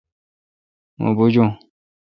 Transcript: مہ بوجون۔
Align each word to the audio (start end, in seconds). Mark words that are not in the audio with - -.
مہ 1.01 1.09
بوجون۔ 1.17 1.49